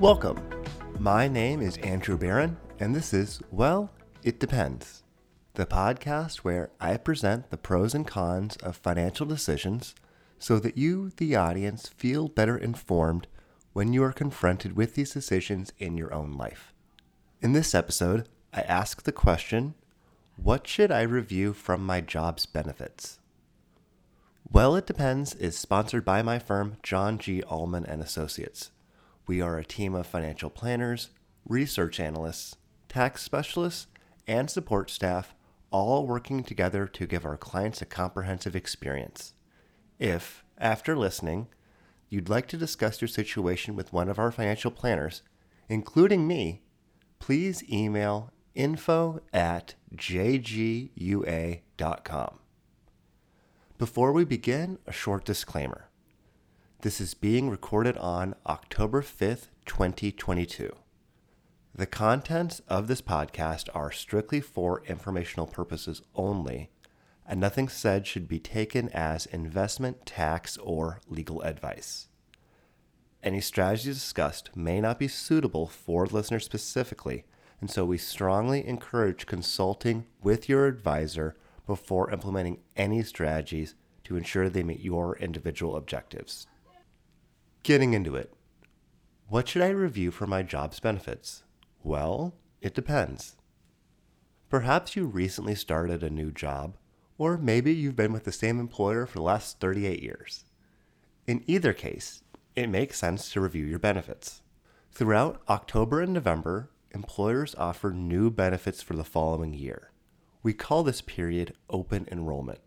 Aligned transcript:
Welcome. 0.00 0.46
My 0.98 1.26
name 1.26 1.62
is 1.62 1.78
Andrew 1.78 2.18
Barron, 2.18 2.58
and 2.78 2.94
this 2.94 3.14
is 3.14 3.40
Well, 3.50 3.90
It 4.22 4.38
Depends, 4.38 5.04
the 5.54 5.64
podcast 5.64 6.40
where 6.40 6.68
I 6.78 6.98
present 6.98 7.48
the 7.48 7.56
pros 7.56 7.94
and 7.94 8.06
cons 8.06 8.56
of 8.56 8.76
financial 8.76 9.24
decisions 9.24 9.94
so 10.38 10.58
that 10.58 10.76
you, 10.76 11.12
the 11.16 11.34
audience, 11.34 11.88
feel 11.88 12.28
better 12.28 12.58
informed 12.58 13.26
when 13.72 13.94
you 13.94 14.02
are 14.02 14.12
confronted 14.12 14.76
with 14.76 14.96
these 14.96 15.14
decisions 15.14 15.72
in 15.78 15.96
your 15.96 16.12
own 16.12 16.32
life. 16.32 16.74
In 17.40 17.54
this 17.54 17.74
episode, 17.74 18.28
I 18.52 18.60
ask 18.60 19.04
the 19.04 19.12
question 19.12 19.72
What 20.36 20.66
should 20.66 20.92
I 20.92 21.02
review 21.02 21.54
from 21.54 21.86
my 21.86 22.02
job's 22.02 22.44
benefits? 22.44 23.18
Well, 24.52 24.76
it 24.76 24.86
depends 24.86 25.34
is 25.34 25.56
sponsored 25.56 26.04
by 26.04 26.20
my 26.20 26.38
firm, 26.38 26.76
John 26.82 27.16
G. 27.16 27.42
Ullman 27.48 27.86
and 27.86 28.02
Associates. 28.02 28.70
We 29.26 29.40
are 29.40 29.58
a 29.58 29.64
team 29.64 29.94
of 29.94 30.06
financial 30.06 30.50
planners, 30.50 31.10
research 31.44 31.98
analysts, 31.98 32.56
tax 32.88 33.22
specialists, 33.22 33.88
and 34.26 34.48
support 34.48 34.88
staff, 34.88 35.34
all 35.70 36.06
working 36.06 36.44
together 36.44 36.86
to 36.86 37.06
give 37.06 37.24
our 37.24 37.36
clients 37.36 37.82
a 37.82 37.86
comprehensive 37.86 38.54
experience. 38.54 39.32
If, 39.98 40.44
after 40.58 40.96
listening, 40.96 41.48
you'd 42.08 42.28
like 42.28 42.46
to 42.48 42.56
discuss 42.56 43.00
your 43.00 43.08
situation 43.08 43.74
with 43.74 43.92
one 43.92 44.08
of 44.08 44.18
our 44.18 44.30
financial 44.30 44.70
planners, 44.70 45.22
including 45.68 46.28
me, 46.28 46.62
please 47.18 47.68
email 47.68 48.30
info 48.54 49.20
at 49.32 49.74
jgua.com. 49.94 50.90
Before 53.78 54.12
we 54.12 54.24
begin, 54.24 54.78
a 54.86 54.92
short 54.92 55.24
disclaimer. 55.24 55.85
This 56.82 57.00
is 57.00 57.14
being 57.14 57.48
recorded 57.48 57.96
on 57.96 58.34
October 58.46 59.00
5th, 59.00 59.48
2022. 59.64 60.76
The 61.74 61.86
contents 61.86 62.60
of 62.68 62.86
this 62.86 63.00
podcast 63.00 63.70
are 63.74 63.90
strictly 63.90 64.42
for 64.42 64.84
informational 64.84 65.46
purposes 65.46 66.02
only, 66.14 66.68
and 67.26 67.40
nothing 67.40 67.68
said 67.68 68.06
should 68.06 68.28
be 68.28 68.38
taken 68.38 68.90
as 68.90 69.24
investment, 69.24 70.04
tax, 70.04 70.58
or 70.58 71.00
legal 71.08 71.40
advice. 71.40 72.08
Any 73.22 73.40
strategies 73.40 73.94
discussed 73.94 74.54
may 74.54 74.78
not 74.78 74.98
be 74.98 75.08
suitable 75.08 75.66
for 75.66 76.06
listeners 76.06 76.44
specifically, 76.44 77.24
and 77.58 77.70
so 77.70 77.86
we 77.86 77.96
strongly 77.96 78.64
encourage 78.66 79.24
consulting 79.24 80.04
with 80.22 80.46
your 80.46 80.66
advisor 80.66 81.36
before 81.66 82.12
implementing 82.12 82.58
any 82.76 83.02
strategies 83.02 83.74
to 84.04 84.18
ensure 84.18 84.50
they 84.50 84.62
meet 84.62 84.80
your 84.80 85.16
individual 85.16 85.74
objectives. 85.74 86.46
Getting 87.66 87.94
into 87.94 88.14
it. 88.14 88.32
What 89.26 89.48
should 89.48 89.60
I 89.60 89.70
review 89.70 90.12
for 90.12 90.24
my 90.24 90.44
job's 90.44 90.78
benefits? 90.78 91.42
Well, 91.82 92.36
it 92.60 92.76
depends. 92.76 93.34
Perhaps 94.48 94.94
you 94.94 95.06
recently 95.06 95.56
started 95.56 96.04
a 96.04 96.08
new 96.08 96.30
job, 96.30 96.76
or 97.18 97.36
maybe 97.36 97.74
you've 97.74 97.96
been 97.96 98.12
with 98.12 98.22
the 98.22 98.30
same 98.30 98.60
employer 98.60 99.04
for 99.04 99.18
the 99.18 99.24
last 99.24 99.58
38 99.58 100.00
years. 100.00 100.44
In 101.26 101.42
either 101.48 101.72
case, 101.72 102.22
it 102.54 102.68
makes 102.68 102.98
sense 102.98 103.32
to 103.32 103.40
review 103.40 103.64
your 103.64 103.80
benefits. 103.80 104.42
Throughout 104.92 105.42
October 105.48 106.00
and 106.00 106.12
November, 106.12 106.70
employers 106.92 107.56
offer 107.56 107.90
new 107.90 108.30
benefits 108.30 108.80
for 108.80 108.94
the 108.94 109.02
following 109.02 109.54
year. 109.54 109.90
We 110.40 110.52
call 110.52 110.84
this 110.84 111.00
period 111.00 111.56
open 111.68 112.06
enrollment. 112.12 112.60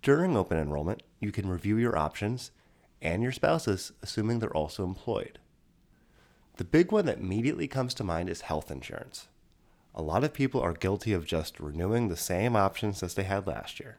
During 0.00 0.36
open 0.36 0.58
enrollment, 0.58 1.02
you 1.18 1.32
can 1.32 1.48
review 1.48 1.76
your 1.76 1.98
options 1.98 2.52
and 3.00 3.22
your 3.22 3.32
spouse's, 3.32 3.92
assuming 4.02 4.38
they're 4.38 4.56
also 4.56 4.84
employed. 4.84 5.38
The 6.56 6.64
big 6.64 6.90
one 6.90 7.06
that 7.06 7.18
immediately 7.18 7.68
comes 7.68 7.92
to 7.94 8.04
mind 8.04 8.30
is 8.30 8.42
health 8.42 8.70
insurance. 8.70 9.28
A 9.94 10.02
lot 10.02 10.24
of 10.24 10.32
people 10.32 10.60
are 10.60 10.72
guilty 10.72 11.12
of 11.12 11.26
just 11.26 11.60
renewing 11.60 12.08
the 12.08 12.16
same 12.16 12.56
options 12.56 13.02
as 13.02 13.14
they 13.14 13.24
had 13.24 13.46
last 13.46 13.80
year. 13.80 13.98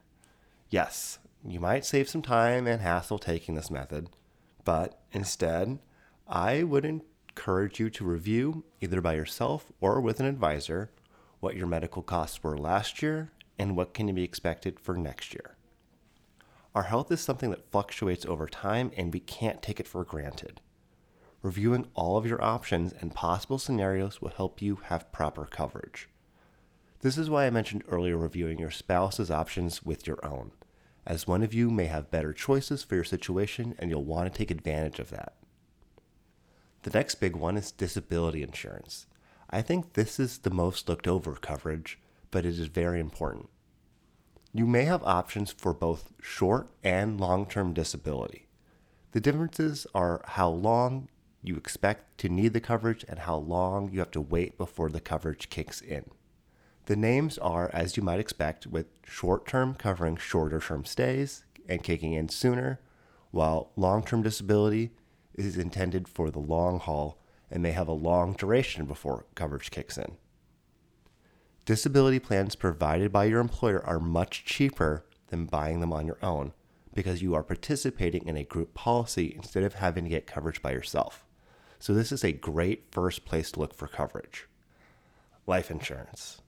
Yes, 0.69 1.19
you 1.45 1.59
might 1.59 1.85
save 1.85 2.09
some 2.09 2.21
time 2.21 2.67
and 2.67 2.81
hassle 2.81 3.19
taking 3.19 3.55
this 3.55 3.71
method, 3.71 4.09
but 4.63 4.99
instead, 5.11 5.79
I 6.27 6.63
would 6.63 6.85
encourage 6.85 7.79
you 7.79 7.89
to 7.91 8.05
review, 8.05 8.63
either 8.81 9.01
by 9.01 9.13
yourself 9.13 9.71
or 9.79 10.01
with 10.01 10.19
an 10.19 10.25
advisor, 10.25 10.91
what 11.39 11.55
your 11.55 11.67
medical 11.67 12.01
costs 12.01 12.43
were 12.43 12.57
last 12.57 13.01
year 13.01 13.31
and 13.59 13.77
what 13.77 13.93
can 13.93 14.13
be 14.13 14.23
expected 14.23 14.79
for 14.79 14.95
next 14.95 15.33
year. 15.33 15.56
Our 16.77 16.83
health 16.83 17.11
is 17.11 17.21
something 17.21 17.49
that 17.49 17.71
fluctuates 17.71 18.23
over 18.23 18.45
time 18.45 18.91
and 18.95 19.11
we 19.11 19.19
can't 19.19 19.63
take 19.63 19.79
it 19.79 19.87
for 19.87 20.05
granted. 20.05 20.61
Reviewing 21.41 21.87
all 21.95 22.17
of 22.17 22.27
your 22.27 22.39
options 22.39 22.93
and 22.93 23.15
possible 23.15 23.57
scenarios 23.57 24.21
will 24.21 24.29
help 24.29 24.61
you 24.61 24.75
have 24.83 25.11
proper 25.11 25.45
coverage. 25.45 26.07
This 26.99 27.17
is 27.17 27.31
why 27.31 27.47
I 27.47 27.49
mentioned 27.49 27.83
earlier 27.87 28.15
reviewing 28.15 28.59
your 28.59 28.69
spouse's 28.69 29.31
options 29.31 29.81
with 29.81 30.05
your 30.05 30.23
own, 30.23 30.51
as 31.03 31.25
one 31.25 31.41
of 31.41 31.51
you 31.51 31.71
may 31.71 31.85
have 31.85 32.11
better 32.11 32.31
choices 32.31 32.83
for 32.83 32.93
your 32.93 33.03
situation 33.03 33.73
and 33.79 33.89
you'll 33.89 34.03
want 34.03 34.31
to 34.31 34.37
take 34.37 34.51
advantage 34.51 34.99
of 34.99 35.09
that. 35.09 35.33
The 36.83 36.91
next 36.91 37.15
big 37.15 37.35
one 37.35 37.57
is 37.57 37.71
disability 37.71 38.43
insurance. 38.43 39.07
I 39.49 39.63
think 39.63 39.93
this 39.93 40.19
is 40.19 40.37
the 40.37 40.51
most 40.51 40.87
looked 40.87 41.07
over 41.07 41.33
coverage, 41.37 41.97
but 42.29 42.45
it 42.45 42.59
is 42.59 42.67
very 42.67 42.99
important. 42.99 43.49
You 44.57 44.65
may 44.65 44.85
have 44.85 45.03
options 45.03 45.51
for 45.51 45.71
both 45.71 46.11
short 46.19 46.71
and 46.83 47.21
long 47.21 47.45
term 47.45 47.73
disability. 47.73 48.47
The 49.11 49.21
differences 49.21 49.85
are 49.93 50.23
how 50.25 50.49
long 50.49 51.09
you 51.43 51.55
expect 51.57 52.17
to 52.21 52.27
need 52.27 52.53
the 52.53 52.59
coverage 52.59 53.05
and 53.07 53.19
how 53.19 53.35
long 53.35 53.91
you 53.91 53.99
have 53.99 54.09
to 54.09 54.19
wait 54.19 54.57
before 54.57 54.89
the 54.89 54.99
coverage 54.99 55.51
kicks 55.51 55.79
in. 55.79 56.09
The 56.87 56.95
names 56.95 57.37
are, 57.37 57.69
as 57.71 57.97
you 57.97 58.01
might 58.01 58.19
expect, 58.19 58.65
with 58.65 58.87
short 59.05 59.45
term 59.45 59.75
covering 59.75 60.17
shorter 60.17 60.59
term 60.59 60.85
stays 60.85 61.43
and 61.69 61.83
kicking 61.83 62.13
in 62.13 62.27
sooner, 62.27 62.79
while 63.29 63.69
long 63.75 64.03
term 64.03 64.23
disability 64.23 64.89
is 65.35 65.55
intended 65.55 66.07
for 66.07 66.31
the 66.31 66.39
long 66.39 66.79
haul 66.79 67.21
and 67.51 67.61
may 67.61 67.73
have 67.73 67.87
a 67.87 67.91
long 67.91 68.33
duration 68.33 68.85
before 68.85 69.27
coverage 69.35 69.69
kicks 69.69 69.99
in. 69.99 70.17
Disability 71.67 72.19
plans 72.19 72.55
provided 72.55 73.11
by 73.11 73.25
your 73.25 73.41
employer 73.41 73.85
are 73.85 73.99
much 73.99 74.45
cheaper 74.45 75.03
than 75.27 75.47
buying 75.47 75.81
them 75.81 75.91
on 75.91 76.07
your 76.07 76.17
own 76.23 76.53
because 76.93 77.21
you 77.21 77.35
are 77.35 77.43
participating 77.43 78.25
in 78.25 78.37
a 78.37 78.45
group 78.45 78.73
policy 78.73 79.33
instead 79.35 79.63
of 79.63 79.73
having 79.73 80.05
to 80.05 80.09
get 80.09 80.25
coverage 80.25 80.61
by 80.61 80.71
yourself. 80.71 81.25
So, 81.77 81.93
this 81.93 82.13
is 82.13 82.23
a 82.23 82.31
great 82.31 82.85
first 82.89 83.25
place 83.25 83.51
to 83.51 83.59
look 83.59 83.73
for 83.73 83.85
coverage. 83.85 84.47
Life 85.45 85.69
insurance. 85.69 86.41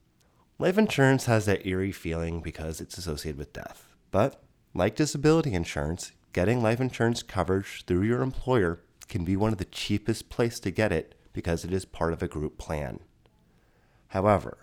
Life 0.57 0.77
insurance 0.77 1.25
has 1.25 1.45
that 1.47 1.67
eerie 1.67 1.91
feeling 1.91 2.39
because 2.39 2.79
it's 2.79 2.97
associated 2.97 3.37
with 3.37 3.51
death. 3.51 3.93
But, 4.11 4.41
like 4.73 4.95
disability 4.95 5.51
insurance, 5.51 6.13
getting 6.31 6.63
life 6.63 6.79
insurance 6.79 7.23
coverage 7.23 7.83
through 7.85 8.03
your 8.03 8.21
employer 8.21 8.79
can 9.09 9.25
be 9.25 9.35
one 9.35 9.51
of 9.51 9.57
the 9.57 9.65
cheapest 9.65 10.29
places 10.29 10.61
to 10.61 10.71
get 10.71 10.93
it 10.93 11.13
because 11.33 11.65
it 11.65 11.73
is 11.73 11.83
part 11.83 12.13
of 12.13 12.23
a 12.23 12.27
group 12.29 12.57
plan. 12.57 13.01
However, 14.07 14.59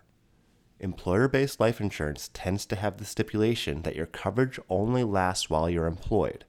Employer 0.79 1.27
based 1.27 1.59
life 1.59 1.81
insurance 1.81 2.31
tends 2.35 2.67
to 2.67 2.77
have 2.77 2.99
the 2.99 3.05
stipulation 3.05 3.83
that 3.83 3.97
your 3.97 4.07
coverage 4.07 4.61
only 4.69 5.05
lasts 5.05 5.49
while 5.49 5.71
you're 5.71 5.87
employed. 5.87 6.45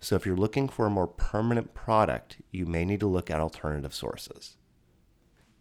So 0.00 0.16
if 0.16 0.26
you're 0.26 0.36
looking 0.36 0.68
for 0.68 0.86
a 0.86 0.90
more 0.90 1.06
permanent 1.06 1.74
product, 1.74 2.38
you 2.50 2.66
may 2.66 2.84
need 2.84 3.00
to 3.00 3.06
look 3.06 3.30
at 3.30 3.40
alternative 3.40 3.94
sources. 3.94 4.56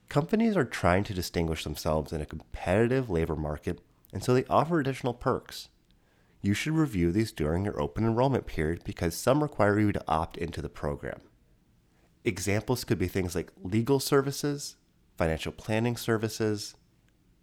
Companies 0.10 0.58
are 0.58 0.66
trying 0.66 1.04
to 1.06 1.14
distinguish 1.14 1.64
themselves 1.64 2.12
in 2.12 2.20
a 2.20 2.26
competitive 2.26 3.10
labor 3.10 3.36
market, 3.36 3.80
and 4.12 4.24
so 4.24 4.34
they 4.34 4.46
offer 4.46 4.80
additional 4.80 5.14
perks. 5.14 5.70
You 6.42 6.54
should 6.54 6.74
review 6.74 7.12
these 7.12 7.32
during 7.32 7.66
your 7.66 7.82
open 7.82 8.06
enrollment 8.06 8.48
period 8.48 8.84
because 8.84 9.14
some 9.14 9.44
require 9.44 9.80
you 9.80 9.92
to 9.92 10.04
opt 10.08 10.38
into 10.38 10.62
the 10.62 10.70
program. 10.70 11.20
Examples 12.24 12.84
could 12.84 12.98
be 12.98 13.08
things 13.08 13.36
like 13.36 13.52
legal 13.62 14.00
services, 14.00 14.78
financial 15.18 15.52
planning 15.52 15.98
services, 15.98 16.76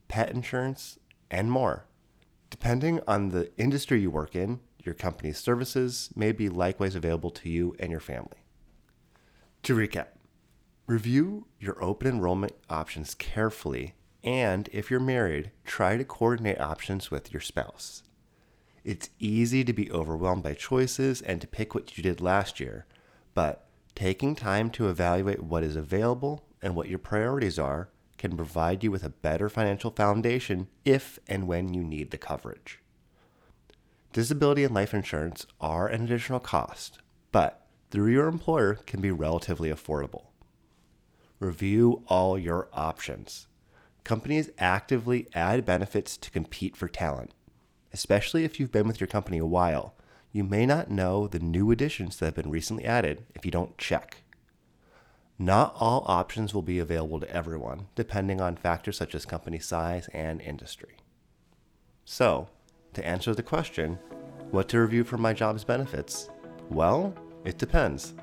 pet 0.08 0.30
insurance, 0.30 0.98
and 1.30 1.50
more. 1.50 1.86
Depending 2.50 3.00
on 3.06 3.30
the 3.30 3.50
industry 3.56 4.00
you 4.00 4.10
work 4.10 4.34
in, 4.34 4.60
your 4.84 4.94
company's 4.94 5.38
services 5.38 6.10
may 6.14 6.32
be 6.32 6.48
likewise 6.48 6.94
available 6.94 7.30
to 7.30 7.48
you 7.48 7.74
and 7.78 7.90
your 7.90 8.00
family. 8.00 8.38
To 9.64 9.76
recap, 9.76 10.08
review 10.86 11.46
your 11.58 11.82
open 11.82 12.06
enrollment 12.06 12.52
options 12.70 13.14
carefully, 13.14 13.94
and 14.22 14.68
if 14.72 14.90
you're 14.90 15.00
married, 15.00 15.50
try 15.64 15.96
to 15.96 16.04
coordinate 16.04 16.60
options 16.60 17.10
with 17.10 17.32
your 17.32 17.40
spouse. 17.40 18.04
It's 18.84 19.10
easy 19.18 19.64
to 19.64 19.72
be 19.72 19.90
overwhelmed 19.90 20.44
by 20.44 20.54
choices 20.54 21.20
and 21.20 21.40
to 21.40 21.48
pick 21.48 21.74
what 21.74 21.96
you 21.96 22.04
did 22.04 22.20
last 22.20 22.60
year, 22.60 22.86
but 23.34 23.66
taking 23.96 24.36
time 24.36 24.70
to 24.70 24.88
evaluate 24.88 25.42
what 25.42 25.64
is 25.64 25.74
available 25.74 26.44
and 26.62 26.76
what 26.76 26.88
your 26.88 27.00
priorities 27.00 27.58
are 27.58 27.88
can 28.28 28.36
provide 28.36 28.82
you 28.82 28.90
with 28.90 29.04
a 29.04 29.10
better 29.10 29.48
financial 29.48 29.90
foundation 29.90 30.68
if 30.84 31.18
and 31.26 31.46
when 31.46 31.72
you 31.72 31.82
need 31.82 32.10
the 32.10 32.18
coverage. 32.18 32.80
Disability 34.12 34.64
and 34.64 34.74
life 34.74 34.94
insurance 34.94 35.46
are 35.60 35.88
an 35.88 36.04
additional 36.04 36.40
cost, 36.40 37.00
but 37.32 37.66
through 37.90 38.12
your 38.12 38.28
employer 38.28 38.74
can 38.86 39.00
be 39.00 39.10
relatively 39.10 39.70
affordable. 39.70 40.26
Review 41.38 42.02
all 42.06 42.38
your 42.38 42.68
options. 42.72 43.46
Companies 44.04 44.50
actively 44.58 45.28
add 45.34 45.66
benefits 45.66 46.16
to 46.16 46.30
compete 46.30 46.76
for 46.76 46.88
talent. 46.88 47.32
Especially 47.92 48.44
if 48.44 48.58
you've 48.58 48.72
been 48.72 48.86
with 48.86 49.00
your 49.00 49.06
company 49.08 49.38
a 49.38 49.46
while, 49.46 49.94
you 50.32 50.44
may 50.44 50.66
not 50.66 50.90
know 50.90 51.26
the 51.26 51.38
new 51.38 51.70
additions 51.70 52.16
that 52.16 52.26
have 52.26 52.34
been 52.34 52.50
recently 52.50 52.84
added 52.84 53.26
if 53.34 53.44
you 53.44 53.50
don't 53.50 53.78
check. 53.78 54.22
Not 55.38 55.74
all 55.78 56.04
options 56.06 56.54
will 56.54 56.62
be 56.62 56.78
available 56.78 57.20
to 57.20 57.30
everyone, 57.30 57.88
depending 57.94 58.40
on 58.40 58.56
factors 58.56 58.96
such 58.96 59.14
as 59.14 59.26
company 59.26 59.58
size 59.58 60.08
and 60.14 60.40
industry. 60.40 60.96
So, 62.04 62.48
to 62.94 63.06
answer 63.06 63.34
the 63.34 63.42
question, 63.42 63.98
what 64.50 64.68
to 64.70 64.80
review 64.80 65.04
for 65.04 65.18
my 65.18 65.34
job's 65.34 65.64
benefits? 65.64 66.30
Well, 66.70 67.14
it 67.44 67.58
depends. 67.58 68.14